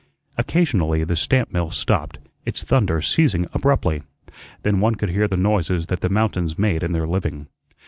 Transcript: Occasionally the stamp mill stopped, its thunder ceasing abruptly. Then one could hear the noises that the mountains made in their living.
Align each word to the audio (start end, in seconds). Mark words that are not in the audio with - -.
Occasionally 0.35 1.03
the 1.03 1.15
stamp 1.15 1.53
mill 1.53 1.69
stopped, 1.69 2.17
its 2.43 2.63
thunder 2.63 3.03
ceasing 3.03 3.45
abruptly. 3.53 4.01
Then 4.63 4.79
one 4.79 4.95
could 4.95 5.09
hear 5.11 5.27
the 5.27 5.37
noises 5.37 5.85
that 5.93 6.01
the 6.01 6.09
mountains 6.09 6.57
made 6.57 6.81
in 6.81 6.91
their 6.91 7.05
living. 7.05 7.45